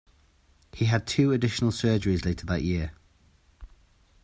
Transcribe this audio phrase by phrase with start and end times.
[0.73, 2.93] He had two additional surgeries later that year.